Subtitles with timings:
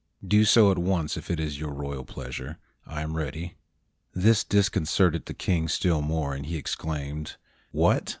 [0.27, 2.57] "Do so at once if it is your royal pleasure.
[2.87, 3.53] I am ready."
[4.15, 7.35] This disconcerted the King still more, and he exclaimed,
[7.71, 8.09] "What!